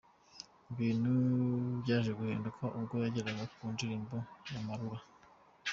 [0.71, 1.11] Ibintu
[1.81, 5.03] byaje guhinduka ubwo yageraga ku ndirimbo’Amarulah’.